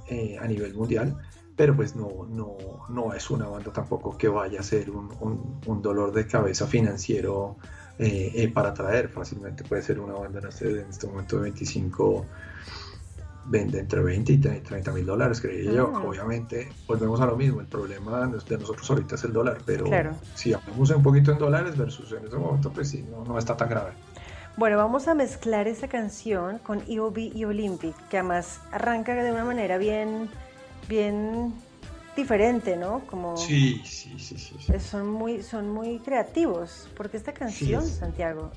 [0.09, 1.16] eh, a nivel mundial
[1.61, 2.57] pero pues no, no,
[2.88, 7.57] no es una banda tampoco que vaya a ser un, un, dolor de cabeza financiero
[7.99, 9.11] eh, eh, para traer.
[9.11, 12.25] Fácilmente puede ser una banda, no sé, en este momento de 25,
[13.44, 15.92] vende entre 20 y 30 mil dólares, creía yo.
[16.03, 17.61] Obviamente, volvemos a lo mismo.
[17.61, 20.14] El problema de nosotros ahorita es el dólar, pero Claro.
[20.35, 23.55] si hablamos un poquito en dólares versus en ese momento, pues sí, no, no está
[23.55, 23.90] tan grave.
[24.57, 29.44] Bueno, vamos a mezclar esta canción con EOB y Olympic, que además arranca de una
[29.44, 30.31] manera bien,
[30.90, 31.55] bien
[32.16, 33.00] diferente, ¿no?
[33.07, 34.57] Como Sí, sí, sí, sí.
[34.59, 34.72] sí.
[34.81, 36.88] son muy, son muy creativos.
[36.96, 37.90] Porque esta canción, es.
[37.92, 38.50] Santiago,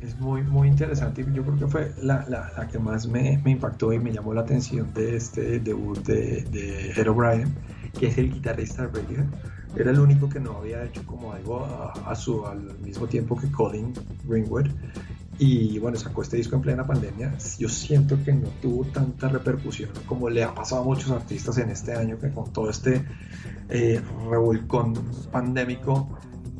[0.00, 1.22] Es muy, muy interesante.
[1.22, 4.12] y Yo creo que fue la, la, la que más me, me impactó y me
[4.12, 7.52] llamó la atención de este debut de, de Ed O'Brien,
[7.98, 9.26] que es el guitarrista de Radiohead.
[9.76, 13.36] Era el único que no había hecho como algo a, a su, al mismo tiempo
[13.36, 13.92] que Colin
[14.24, 14.68] Greenwood.
[15.38, 17.36] Y bueno, sacó este disco en plena pandemia.
[17.58, 21.70] Yo siento que no tuvo tanta repercusión como le ha pasado a muchos artistas en
[21.70, 23.04] este año, que con todo este
[23.68, 24.94] eh, revolcón
[25.30, 26.08] pandémico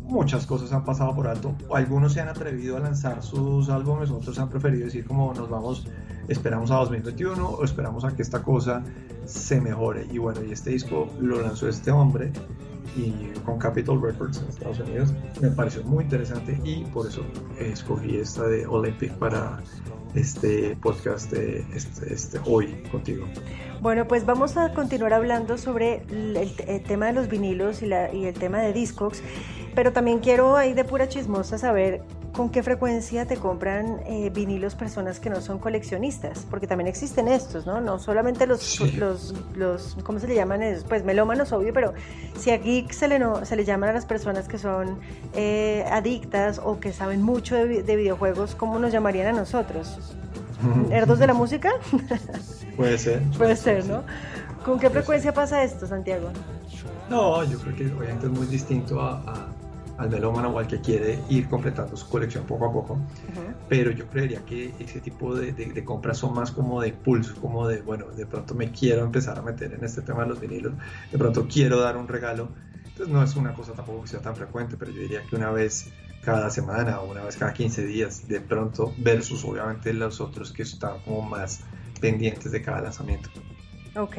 [0.09, 1.55] muchas cosas han pasado por alto.
[1.73, 5.87] Algunos se han atrevido a lanzar sus álbumes, otros han preferido decir como nos vamos,
[6.29, 8.83] esperamos a 2021 o esperamos a que esta cosa
[9.27, 10.07] se mejore.
[10.11, 12.33] Y bueno, y este disco lo lanzó este hombre
[12.99, 15.13] y con Capitol Records en Estados Unidos.
[15.41, 17.23] Me pareció muy interesante y por eso
[17.59, 19.59] escogí esta de Olympic para
[20.15, 23.27] este podcast de este, este hoy contigo.
[23.81, 28.13] Bueno, pues vamos a continuar hablando sobre el, el- tema de los vinilos y, la-
[28.13, 29.23] y el tema de Discogs,
[29.75, 32.03] pero también quiero ahí de pura chismosa saber
[32.39, 37.27] con qué frecuencia te compran eh, vinilos personas que no son coleccionistas, porque también existen
[37.27, 37.81] estos, ¿no?
[37.81, 38.93] No solamente los, Sí.
[38.93, 40.63] los, los ¿cómo se le llaman?
[40.63, 41.95] Es, Pues melómanos, obvio, pero
[42.39, 45.01] si a geek se le, no- se le llaman a las personas que son
[45.35, 49.99] eh, adictas o que saben mucho de, vi- de videojuegos, ¿cómo nos llamarían a nosotros?
[50.93, 51.73] ¿Herdos de la música?
[52.77, 53.21] Puede ser.
[53.37, 54.05] Puede ser, ¿no?
[54.65, 56.29] ¿Con qué frecuencia pasa esto, Santiago?
[57.11, 59.47] No, yo creo que obviamente es muy distinto a, a-
[59.99, 63.07] al melómano o al que quiere ir completando su colección poco a poco,
[63.67, 67.39] pero yo creería que ese tipo de, de- de compras son más como de impulso,
[67.41, 70.41] como de, bueno, de pronto me quiero empezar a meter en este tema de los
[70.41, 70.75] vinilos,
[71.11, 72.55] de pronto quiero dar un regalo,
[72.89, 75.51] entonces no es una cosa tampoco que sea tan frecuente, pero yo diría que una
[75.51, 80.53] vez cada semana o una vez cada 15 días de pronto versus obviamente los otros
[80.53, 81.65] que están como más
[82.01, 83.31] pendientes de cada lanzamiento.
[83.95, 84.17] Ok,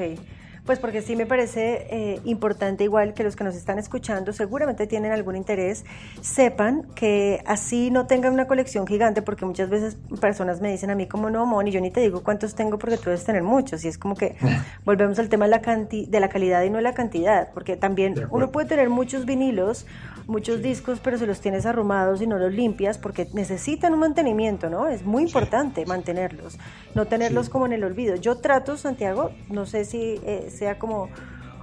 [0.70, 4.86] pues porque sí me parece eh, importante, igual que los que nos están escuchando seguramente
[4.86, 5.84] tienen algún interés,
[6.22, 10.96] sepan que así no tengan una colección gigante, porque muchas veces personas me dicen a
[10.96, 13.84] mí como no, Moni, yo ni te digo cuántos tengo porque tú debes tener muchos,
[13.84, 14.36] y es como que
[14.86, 17.76] volvemos al tema de la, canti de la calidad y no de la cantidad, porque
[17.76, 19.88] también uno puede tener muchos vinilos,
[20.28, 24.70] muchos discos, pero si los tienes arrumados y no los limpias, porque necesitan un mantenimiento,
[24.70, 24.88] ¿no?
[24.88, 26.60] Es muy importante mantenerlos,
[26.94, 27.52] no tenerlos Sí.
[27.52, 28.16] como en el olvido.
[28.18, 31.10] Yo trato, Santiago, no sé si eh, sea como,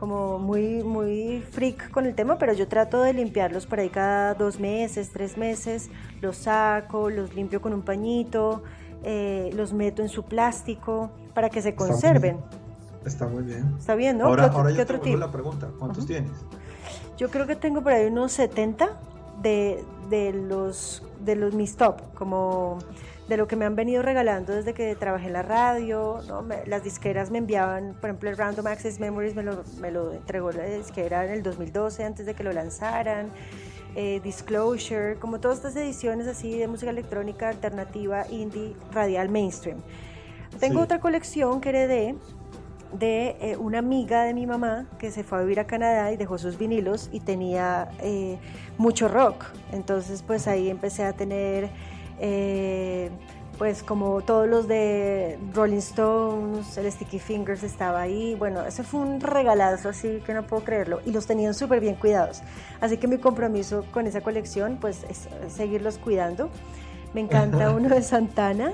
[0.01, 4.35] como muy, muy freak con el tema, pero yo trato de limpiarlos por ahí cada
[4.35, 8.63] dos meses, tres meses, los saco, los limpio con un pañito,
[9.05, 12.39] eh, los meto en su plástico para que se conserven.
[13.05, 13.75] Está muy bien.
[13.79, 14.27] ¿Está bien, no?
[14.27, 16.33] Ahora, ¿Qué otro, ahora qué yo otro te la pregunta, ¿cuántos tienes?
[17.17, 18.99] Yo creo que tengo por ahí unos 70
[19.43, 22.79] de, de los de los mis top, como
[23.29, 26.43] de lo que me han venido regalando desde que trabajé en la radio, ¿no?
[26.43, 30.13] Me- las disqueras me enviaban, por ejemplo, el Random Access Memories me lo, me lo
[30.13, 33.31] entregó la disquera en el 2012 antes de que lo lanzaran,
[33.97, 39.79] eh, Disclosure, como todas estas ediciones así de música electrónica alternativa, indie, radial, mainstream.
[40.61, 40.85] Tengo Sí.
[40.85, 42.15] otra colección que heredé
[42.93, 46.17] de eh, una amiga de mi mamá que se fue a vivir a Canadá y
[46.17, 48.39] dejó sus vinilos y tenía eh,
[48.79, 49.45] mucho rock.
[49.73, 51.71] Entonces pues ahí empecé a tener
[52.21, 53.11] eh,
[53.59, 58.35] pues como todos los de Rolling Stones, el Sticky Fingers estaba ahí.
[58.35, 61.95] Bueno, ese fue un regalazo así que no puedo creerlo y los tenían súper bien
[61.95, 62.43] cuidados.
[62.81, 66.51] Así que mi compromiso con esa colección pues es seguirlos cuidando.
[67.15, 68.73] Me encanta uno de Santana.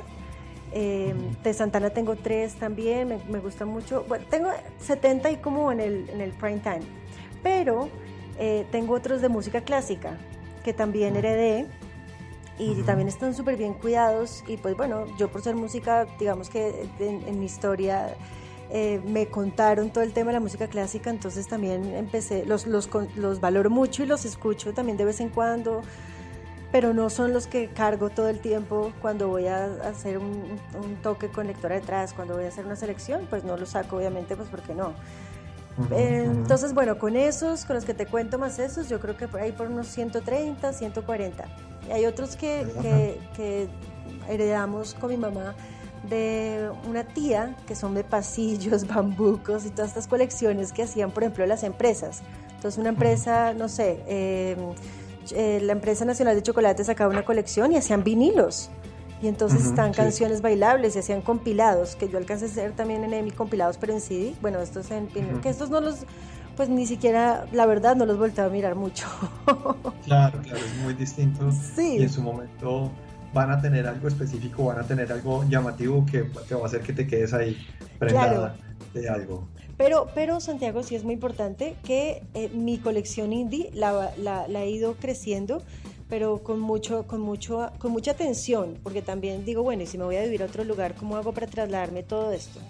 [0.74, 4.04] Eh, de Santana tengo tres también, me, me gusta mucho.
[4.08, 6.82] Bueno, tengo 70 y como en el, en el prime time.
[7.42, 7.88] Pero
[8.38, 10.18] eh, tengo otros de música clásica
[10.64, 11.66] que también heredé
[12.58, 14.44] y también están súper bien cuidados.
[14.46, 18.14] Y pues bueno, yo por ser música, digamos que en, en mi historia
[18.74, 22.88] eh, me contaron todo el tema de la música clásica, entonces también empecé, los, los,
[23.16, 25.82] los valoro mucho y los escucho también de vez en cuando
[26.72, 30.96] pero no son los que cargo todo el tiempo cuando voy a hacer un, un
[31.02, 34.34] toque con lectora detrás, cuando voy a hacer una selección, pues no los saco obviamente,
[34.34, 34.94] pues porque no.
[35.76, 36.40] Ujú, Eh, ujú.
[36.40, 39.40] entonces, bueno, con esos, con los que te cuento más esos, yo creo que por
[39.40, 41.44] ahí por unos 130, 140.
[41.88, 43.68] Y hay otros que, que, que
[44.28, 45.54] heredamos con mi mamá
[46.08, 51.22] de una tía, que son de pasillos, bambucos y todas estas colecciones que hacían, por
[51.22, 52.22] ejemplo, las empresas.
[52.54, 54.56] Entonces, una empresa, no sé, eh,
[55.30, 58.70] eh, la empresa nacional de chocolate sacaba una colección y hacían vinilos.
[59.22, 59.96] Y entonces Ujú, están sí.
[59.98, 63.92] canciones bailables y hacían compilados, que yo alcancé a hacer también en EMI compilados, pero
[63.92, 64.34] en CD.
[64.40, 65.40] Bueno, estos en, en- Ujú.
[65.40, 65.98] que estos no los,
[66.56, 69.06] pues ni siquiera, la verdad, no los volteo a mirar mucho.
[70.04, 71.48] Claro, claro, es muy distinto.
[71.76, 71.98] Sí.
[71.98, 72.90] Y en su momento
[73.32, 76.82] van a tener algo específico, van a tener algo llamativo que te va a hacer
[76.82, 77.56] que te quedes ahí
[77.98, 78.56] prendada
[78.92, 79.48] de algo.
[79.76, 84.62] Pero, pero Santiago, sí es muy importante que eh, mi colección indie la, la- la
[84.62, 85.62] he ido creciendo,
[86.08, 90.04] pero con mucho, con mucho, con mucha atención, porque también digo, bueno, y si me
[90.04, 92.60] voy a vivir a otro lugar, ¿cómo hago para trasladarme todo esto?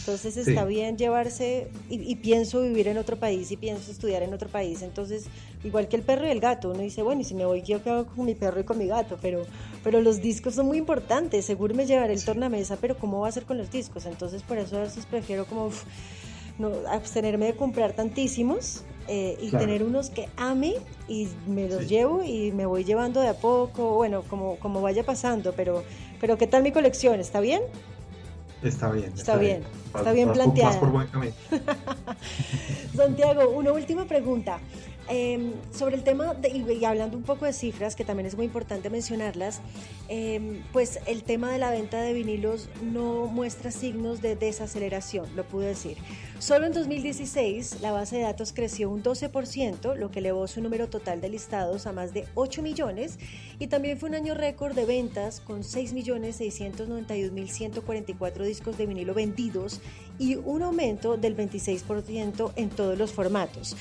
[0.00, 0.40] Entonces Sí.
[0.50, 4.50] está bien llevarse, y, y pienso vivir en otro país, y pienso estudiar en otro
[4.50, 5.24] país, entonces,
[5.64, 7.74] igual que el perro y el gato, uno dice, bueno, y si me voy, ¿qué
[7.74, 9.18] hago con mi perro y con mi gato?
[9.22, 9.46] Pero,
[9.82, 13.32] pero los discos son muy importantes, seguro me llevaré el tornamesa, pero ¿cómo va a
[13.32, 14.04] ser con los discos?
[14.04, 15.66] Entonces, por eso a veces prefiero como...
[15.66, 15.84] uf,
[16.60, 19.64] no, abstenerme de comprar tantísimos eh, y Claro.
[19.66, 20.74] tener unos que ame
[21.08, 21.88] y me los Sí.
[21.88, 25.82] llevo y me voy llevando de a poco, bueno, como, como vaya pasando, pero,
[26.20, 27.18] pero ¿qué tal mi colección?
[27.18, 27.62] ¿Está bien?
[28.62, 29.12] Está bien.
[29.16, 30.28] Está bien, está bien.
[30.28, 31.32] Vas por buen camino.
[32.94, 34.58] Santiago, una última pregunta.
[35.12, 38.46] Eh, sobre el tema, de- y, hablando un poco de cifras, que también es muy
[38.46, 39.60] importante mencionarlas,
[40.08, 45.42] eh, pues el tema de la venta de vinilos no muestra signos de desaceleración, lo
[45.44, 45.96] pude decir.
[46.38, 50.88] Solo en 2016 la base de datos creció un 12%, lo que elevó su número
[50.88, 53.18] total de listados a más de 8 millones
[53.58, 59.80] y también fue un año récord de ventas con 6.691.144 discos de vinilo vendidos
[60.18, 63.76] y un aumento del 26% en todos los formatos.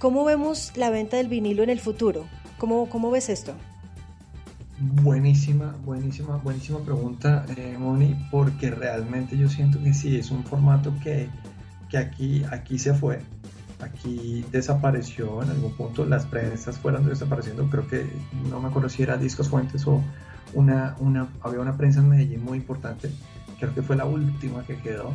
[0.00, 2.24] ¿Cómo vemos la venta del vinilo en el futuro?
[2.56, 3.52] ¿Cómo, cómo ves esto?
[4.78, 10.94] Buenísima, buenísima, buenísima pregunta, eh, Moni, porque realmente yo siento que sí, es un formato
[11.04, 11.28] que,
[11.90, 13.20] que aquí, aquí se fue,
[13.80, 18.06] aquí desapareció en algún punto, las prensas fueron desapareciendo, creo que
[18.48, 20.02] no me acuerdo si era Discos Fuentes o
[20.54, 23.10] una, una, había una prensa en Medellín muy importante,
[23.58, 25.12] creo que fue la última que quedó,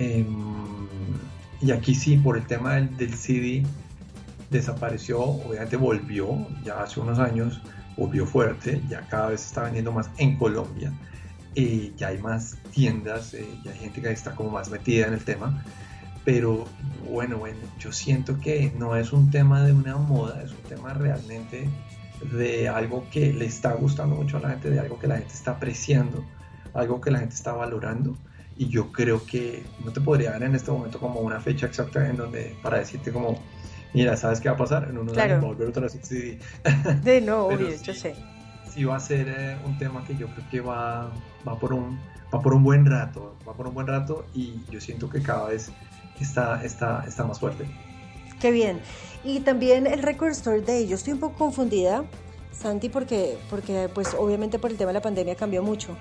[0.00, 0.26] em,
[1.60, 3.64] y aquí sí, por el tema del, del CD,
[4.50, 7.60] desapareció, obviamente volvió, ya hace unos años
[7.96, 10.92] volvió fuerte, ya cada vez está vendiendo más en Colombia,
[11.54, 15.14] eh, ya hay más tiendas, eh, ya hay gente que está como más metida en
[15.14, 15.64] el tema,
[16.24, 16.66] pero
[17.10, 20.92] bueno, bueno, yo siento que no es un tema de una moda, es un tema
[20.94, 21.68] realmente
[22.32, 25.34] de algo que le está gustando mucho a la gente, de algo que la gente
[25.34, 26.24] está apreciando,
[26.74, 28.16] algo que la gente está valorando.
[28.56, 32.08] Y yo creo que no te podría dar en este momento como una fecha exacta
[32.08, 33.40] en donde para decirte como,
[33.94, 34.88] mira, ¿sabes qué va a pasar?
[34.90, 35.32] En unos Claro.
[35.34, 36.38] años va a volver otra vez el CD.
[37.02, 37.84] De no, obvio, sí.
[37.84, 38.14] yo sé.
[38.72, 41.10] sí va a ser eh, un tema que yo creo que va,
[41.46, 41.98] va, por un,
[42.34, 45.48] va por un buen rato, va por un buen rato y yo siento que cada
[45.48, 45.70] vez
[46.20, 47.64] está, está, está más fuerte.
[48.40, 48.80] Qué bien.
[49.24, 50.86] Y también el Record Store Day.
[50.86, 52.04] Yo estoy un poco confundida,
[52.52, 55.96] Santi, porque, porque pues obviamente por el tema de la pandemia cambió mucho.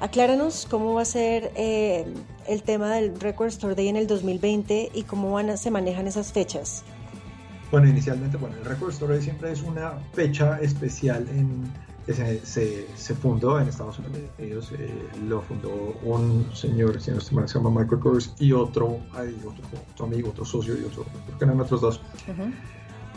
[0.00, 2.04] Acláranos cómo va a ser eh,
[2.48, 6.06] el tema del Record Store Day en el 2020 y cómo van a- se manejan
[6.06, 6.84] esas fechas.
[7.70, 11.64] Bueno, inicialmente, bueno, el Record Store siempre es una fecha especial en,
[12.06, 14.70] que se, se, se fundó en Estados Unidos.
[14.78, 15.70] eh, lo fundó
[16.04, 20.44] un señor, si no se llama Michael Kors, y otro, hay otro, otro amigo, otro
[20.44, 22.00] socio y otro, creo que eran otros dos,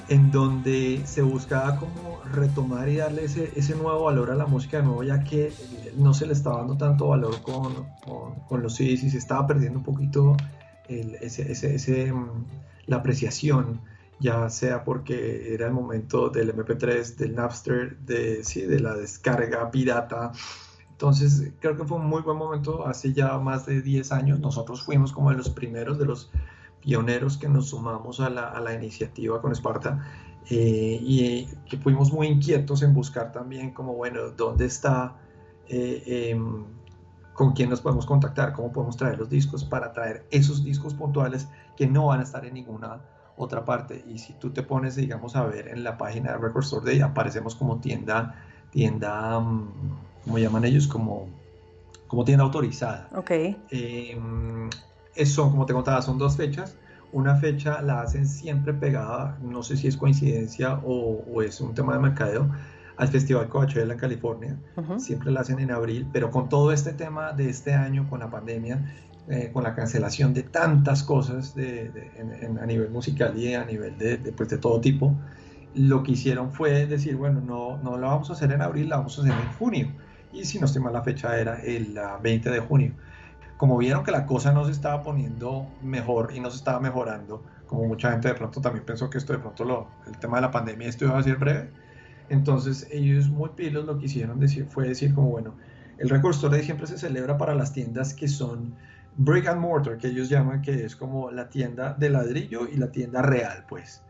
[0.08, 4.78] en donde se buscaba como retomar y darle ese, ese nuevo valor a la música
[4.78, 7.72] de nuevo, ya que eh, no se le estaba dando tanto valor con,
[8.04, 10.36] con, con los CDs y se estaba perdiendo un poquito
[10.88, 12.46] el- ese, ese, ese, mm,
[12.88, 13.82] la apreciación,
[14.20, 19.72] ya sea porque era el momento del MP3, del Napster, de, sí, de la descarga
[19.72, 20.32] pirata.
[20.92, 24.84] Entonces creo que fue un muy buen momento, hace ya más de 10 años, nosotros
[24.84, 26.30] fuimos como de los primeros, de los
[26.82, 30.06] pioneros que nos sumamos a la, a la iniciativa con Esparta
[30.50, 35.16] eh, y eh, que fuimos muy inquietos en buscar también como, bueno, ¿dónde está,
[35.68, 36.66] eh, em,
[37.34, 41.48] con quién nos podemos contactar, cómo podemos traer los discos para traer esos discos puntuales
[41.78, 43.00] que no van a estar en ninguna
[43.40, 44.04] otra parte?
[44.08, 47.00] Y si tú te pones, digamos, a ver en la página de Record Store Day,
[47.02, 48.36] aparecemos como tienda,
[48.70, 49.72] tienda, mm,
[50.26, 50.88] ¿cómo llaman ellos?
[50.88, 51.30] Como,
[52.08, 53.10] como tienda autorizada.
[53.16, 53.32] Ok.
[53.32, 54.20] Eh,
[55.26, 56.76] son, como te contaba, son dos fechas.
[57.12, 61.74] Una fecha la hacen siempre pegada, no sé si es coincidencia o, o es un
[61.74, 62.52] tema de mercadeo,
[62.98, 64.58] al Festival Coachella en California.
[64.76, 65.00] Ujú.
[65.00, 68.30] Siempre la hacen en abril, pero con todo este tema de este año, con la
[68.30, 68.94] pandemia,
[69.30, 73.54] eh, con la cancelación de tantas cosas de- de- en- en- a nivel musical y
[73.56, 75.22] a nivel de, de, pues, de todo tipo,
[75.74, 78.98] lo que hicieron fue decir, bueno, no, no la vamos a hacer en abril, la
[78.98, 79.96] vamos a hacer en junio.
[80.32, 82.98] Y si no estoy mal, la fecha era el ah, 20 de junio
[83.58, 87.46] como vieron que la cosa no se estaba poniendo mejor y no se estaba mejorando,
[87.66, 90.42] como mucha gente de pronto también pensó que esto de pronto lo, el tema de
[90.44, 91.74] la pandemia esto iba a ser breve,
[92.28, 95.58] entonces ellos muy pilos lo que hicieron decir, fue decir como bueno,
[95.98, 98.78] el Record Store Day siempre se celebra para las tiendas que son
[99.18, 102.92] brick and mortar, que ellos llaman, que es como la tienda de ladrillo y la
[102.92, 104.04] tienda real, pues.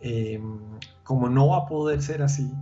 [0.00, 0.58] Em,
[1.02, 2.52] como no va a poder ser así,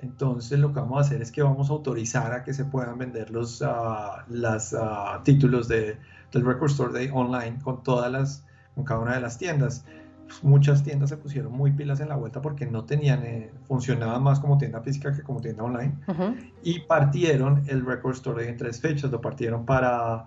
[0.00, 2.98] entonces lo que vamos a hacer es que vamos a autorizar a que se puedan
[2.98, 5.98] vender los uh, las, uh, títulos de,
[6.32, 9.84] del Record Store Day online con todas las, con cada una de las tiendas.
[10.26, 14.22] Pues muchas tiendas se pusieron muy pilas en la vuelta porque no tenían, eh, funcionaban
[14.22, 15.94] más como tienda física que como tienda online.
[16.06, 16.36] Ujú.
[16.62, 19.10] Y partieron el Record Store Day en tres fechas.
[19.10, 20.26] Lo partieron para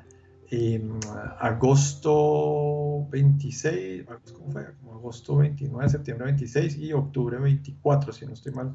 [0.51, 0.81] eh,
[1.39, 4.65] agosto 26, ¿cómo fue?
[4.81, 8.73] Como agosto 29, septiembre 26 y octubre 24, si no estoy mal.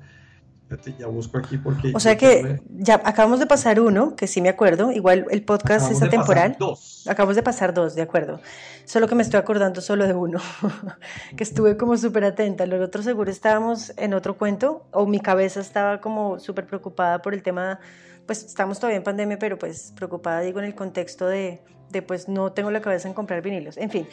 [0.98, 1.92] Ya busco aquí porque...
[1.94, 5.44] O sea que tuve- ya acabamos de pasar uno, que sí me acuerdo, igual el
[5.44, 6.56] podcast acabamos es de pasar atemporal.
[6.58, 7.06] Dos.
[7.08, 8.40] Acabamos de pasar dos, de acuerdo.
[8.84, 10.40] Solo que me estoy acordando solo de uno,
[11.36, 12.66] que estuve como súper atenta.
[12.66, 17.32] Los otros seguro estábamos en otro cuento, o mi cabeza estaba como súper preocupada por
[17.32, 17.78] el tema,
[18.26, 21.60] pues estamos todavía en pandemia, pero pues preocupada, digo, en el contexto de,
[21.90, 23.76] de pues no tengo la cabeza en comprar vinilos.
[23.76, 24.08] En fin.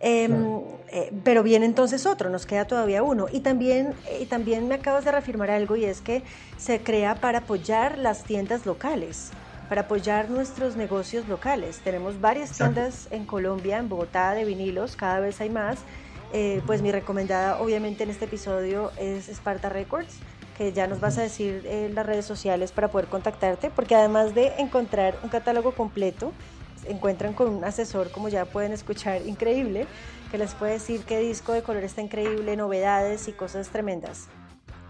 [0.00, 0.78] Em, Claro.
[0.92, 3.26] eh, pero viene entonces otro, nos queda todavía uno.
[3.32, 6.22] Y también, y también me acabas de reafirmar algo y es que
[6.58, 9.30] se crea para apoyar las tiendas locales,
[9.68, 11.80] para apoyar nuestros negocios locales.
[11.82, 15.78] Tenemos varias tiendas en Colombia, en Bogotá, de vinilos, cada vez hay más.
[16.34, 20.18] Eh, pues mi recomendada, obviamente, en este episodio es Sparta Records,
[20.56, 24.34] que ya nos vas a decir en las redes sociales para poder contactarte, porque además
[24.34, 26.32] de encontrar un catálogo completo,
[26.86, 29.86] encuentran con un asesor, como ya pueden escuchar, increíble,
[30.30, 34.28] que les puede decir qué disco de color está increíble, novedades y cosas tremendas.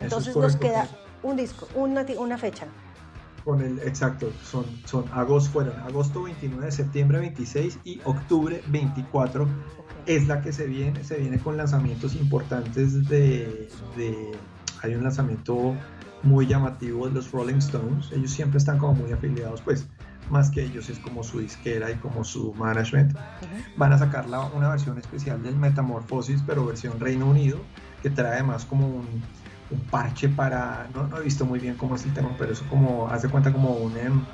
[0.00, 0.88] Eso es Entonces nos queda
[1.22, 2.66] un disco, una, una fecha.
[3.44, 9.46] Con el, exacto, son, son agosto, fueron agosto 29, septiembre 26 y octubre 24
[10.06, 14.34] es la que se viene, se viene con lanzamientos importantes de, de-
[14.85, 15.76] hay un lanzamiento
[16.22, 19.87] muy llamativo de los Rolling Stones, ellos siempre están como muy afiliados, pues
[20.30, 23.14] más que ellos es como su disquera y como su management,
[23.76, 27.59] van a sacar la- una versión especial del Metamorphosis, pero versión Reino Unido,
[28.03, 29.22] que trae además como un,
[29.70, 32.64] un parche para, no, no he visto muy bien cómo es el tema, pero eso
[32.70, 34.24] como, hace cuenta como un, em,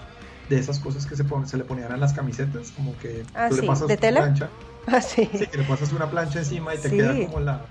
[0.49, 3.49] de esas cosas que se, pon- se le ponían a las camisetas, como que Ah,
[3.49, 4.21] tú sí, le pasas ¿de una tela?
[4.21, 4.49] plancha,
[4.87, 5.29] Ah, sí.
[5.33, 6.97] sí, que le pasas una plancha encima y te Sí.
[6.97, 7.67] queda como la...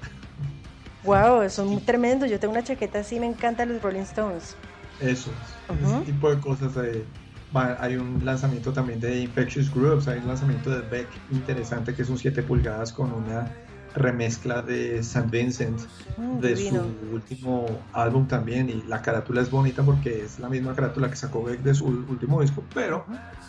[1.03, 2.29] Wow, son muy tremendos.
[2.29, 4.55] Yo tengo una chaqueta así, me encantan los Rolling Stones.
[4.99, 5.31] Eso,
[5.69, 5.95] Ujú.
[5.95, 6.75] ese tipo de cosas.
[6.83, 7.05] eh,
[7.53, 12.09] hay un lanzamiento también de Infectious Groups, hay un lanzamiento de Beck interesante que es
[12.09, 13.55] un 7 pulgadas con una
[13.95, 15.27] remezcla de St.
[15.31, 15.81] Vincent
[16.17, 16.83] Mm, de divino.
[16.83, 21.15] su último álbum también y la carátula es bonita porque es la misma carátula que
[21.15, 23.05] sacó Beck de su último disco, pero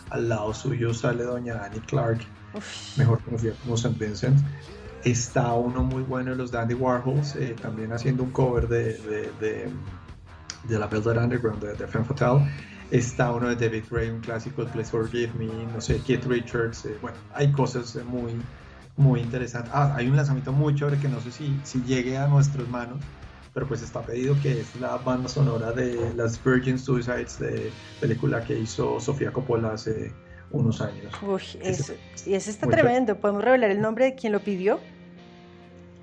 [0.09, 3.95] al lado suyo sale doña Annie Clark, Uf, mejor conocida como St.
[3.99, 4.39] Vincent.
[5.03, 9.31] Está uno muy bueno de los Dandy Warhols, eh, también haciendo un cover de, de,
[9.39, 9.69] de,
[10.65, 12.45] de la Velvet Underground de, Femme Fatale.
[12.91, 16.85] Está uno de David Gray, un clásico, Please Forgive Me, no sé, Keith Richards.
[16.85, 18.33] eh, bueno, hay cosas eh, muy,
[18.97, 19.71] muy interesantes.
[19.73, 22.99] Ah, hay un lanzamiento muy chévere que no sé si, si llegue a nuestras manos,
[23.53, 28.43] pero pues está pedido que es la banda sonora de las Virgin Suicides de película
[28.43, 30.11] que hizo Sofía Coppola hace
[30.51, 31.13] unos años.
[31.21, 31.93] uy, Ese- eso-
[32.29, 33.15] y ese está tremendo.
[33.15, 34.79] ¿Podemos revelar el nombre de quien lo pidió?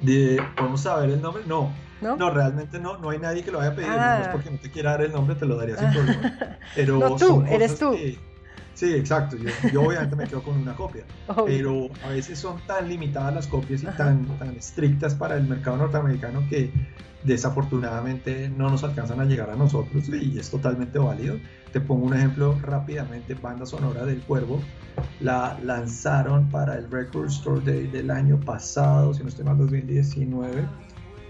[0.01, 1.43] De, ¿Podemos saber el nombre?
[1.47, 2.17] No, ¿No?
[2.17, 3.93] no, realmente no, no hay nadie que lo haya pedido.
[3.99, 4.17] Ah.
[4.19, 6.57] No es porque no te quiera dar el nombre, te lo daría sin problema.
[6.75, 7.93] Pero No, tú, eres tú.
[7.93, 8.19] que-
[8.79, 9.37] sí, exacto.
[9.37, 11.05] Yo, yo obviamente me quedo con una copia.
[11.47, 15.79] Pero a veces son tan limitadas las copias y tan, tan estrictas para el mercado
[15.79, 16.71] norteamericano que
[17.25, 21.37] desafortunadamente no nos alcanzan a llegar a nosotros y es totalmente válido.
[21.73, 24.61] Te pongo un ejemplo rápidamente, banda sonora del Cuervo,
[25.21, 30.67] la lanzaron para el Record Store Day del año pasado, si no estoy mal, 2019.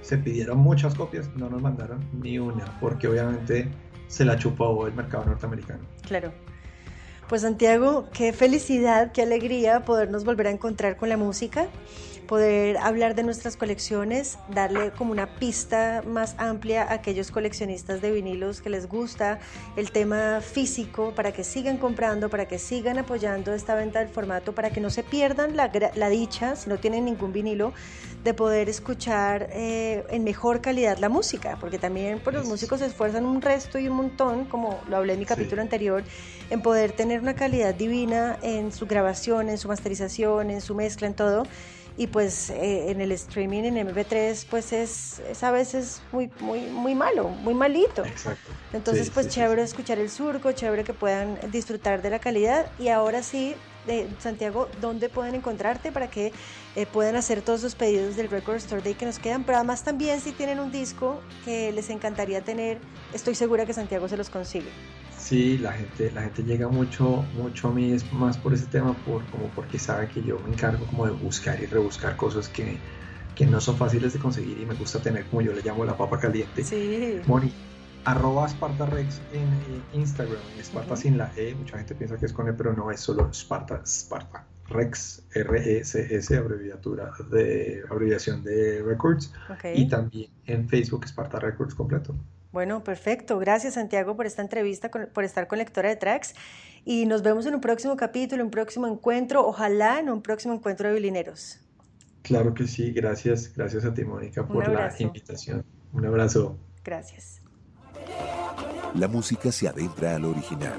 [0.03, 3.69] Se pidieron muchas copias, no nos mandaron ni una, porque obviamente
[4.07, 5.81] se la chupó el mercado norteamericano.
[6.03, 6.33] Claro.
[7.29, 11.69] Pues Santiago, qué felicidad, qué alegría podernos volver a encontrar con la música,
[12.29, 18.13] poder hablar de nuestras colecciones, darle como una pista más amplia a aquellos coleccionistas de
[18.13, 19.41] vinilos que les gusta
[19.77, 24.55] el tema físico, para que sigan comprando, para que sigan apoyando esta venta del formato,
[24.55, 27.73] para que no se pierdan la, la dicha, si no tienen ningún vinilo,
[28.25, 32.87] de poder escuchar eh, en mejor calidad la música, porque también pues, los músicos se
[32.87, 35.29] esfuerzan un resto y un montón, como lo hablé en mi Sí.
[35.31, 36.05] capítulo anterior,
[36.51, 41.07] en poder tener una calidad divina en su grabación, en su masterización, en su mezcla,
[41.07, 41.45] en todo.
[41.99, 46.61] Y pues eh, en el streaming en MP3 pues es, es a veces muy, muy,
[46.61, 48.05] muy malo, muy malito.
[48.05, 48.53] Exacto.
[48.73, 49.71] Entonces, Sí, pues sí, chévere sí.
[49.73, 52.71] escuchar el surco, chévere que puedan disfrutar de la calidad.
[52.79, 53.57] Y ahora sí,
[53.89, 56.33] de Santiago, ¿dónde pueden encontrarte para que
[56.77, 59.43] eh, puedan hacer todos los pedidos del Record Store Day que nos quedan?
[59.43, 62.79] Pero además también si tienen un disco que les encantaría tener,
[63.13, 64.69] estoy segura que Santiago se los consigue.
[65.29, 68.95] Sí, la gente, la gente llega mucho, mucho a mí es más por ese tema,
[69.05, 72.79] por, como porque sabe que yo me encargo como de buscar y rebuscar cosas que,
[73.35, 75.95] que no son fáciles de conseguir y me gusta tener, como yo le llamo la
[75.95, 76.65] papa caliente.
[76.65, 77.21] Sí.
[77.27, 77.53] Moni,
[78.07, 82.55] arroba Sparta-Rex en Instagram, Sparta sin la E, mucha gente piensa que es con E,
[82.55, 84.47] pero no es solo Sparta, Sparta.
[84.71, 89.31] Rex, R-E-C-S, abreviatura de, abreviación de Records,
[89.75, 92.15] y también en Facebook Sparta Records completo.
[92.53, 93.39] Bueno, perfecto.
[93.39, 96.35] Gracias Santiago por esta entrevista, por estar con Lectora de Tracks.
[96.85, 100.89] Y nos vemos en un próximo capítulo, un próximo encuentro, ojalá en un próximo encuentro
[100.89, 101.61] de vilineros.
[102.23, 105.65] Claro que sí, gracias, gracias a ti Mónica por la invitación.
[105.93, 106.59] Un abrazo.
[106.85, 107.43] Gracias.
[108.95, 110.79] La música se adentra al original.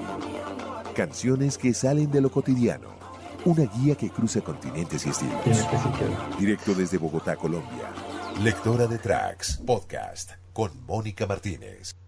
[0.94, 2.98] Canciones que salen de lo cotidiano.
[3.44, 6.38] Una guía que cruza continentes y Tiene estilos.
[6.38, 7.90] Directo desde Bogotá, Colombia.
[8.42, 11.99] Lectora de Tracks, podcast con Mónica Martínez.